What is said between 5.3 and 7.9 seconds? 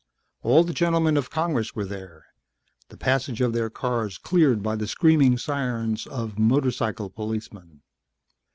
sirens of motorcycle policemen.